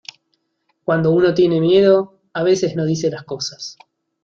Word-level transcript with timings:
cuando 0.83 1.11
uno 1.11 1.31
tiene 1.35 1.61
miedo, 1.61 2.17
a 2.33 2.41
veces 2.41 2.75
no 2.75 2.85
dice 2.85 3.11
las 3.11 3.21
cosas 3.23 3.77